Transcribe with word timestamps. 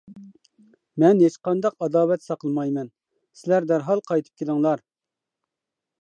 مەن 1.03 1.19
ھېچقانداق 1.25 1.75
ئاداۋەت 1.85 2.25
ساقلىمايمەن، 2.29 2.91
سىلەر 3.43 3.69
دەرھال 3.73 4.05
قايتىپ 4.11 4.43
كېلىڭلار. 4.43 4.83